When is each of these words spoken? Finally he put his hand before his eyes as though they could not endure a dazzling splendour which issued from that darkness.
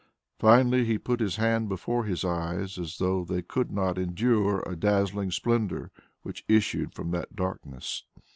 Finally 0.39 0.83
he 0.83 0.97
put 0.97 1.19
his 1.19 1.35
hand 1.35 1.69
before 1.69 2.05
his 2.05 2.25
eyes 2.25 2.79
as 2.79 2.97
though 2.97 3.23
they 3.23 3.43
could 3.43 3.71
not 3.71 3.99
endure 3.99 4.61
a 4.65 4.75
dazzling 4.75 5.29
splendour 5.29 5.91
which 6.23 6.43
issued 6.49 6.91
from 6.95 7.11
that 7.11 7.35
darkness. 7.35 8.03